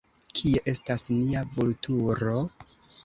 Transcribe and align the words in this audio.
Kie 0.39 0.61
estas 0.71 1.05
nia 1.17 1.43
Vulturo? 1.59 2.35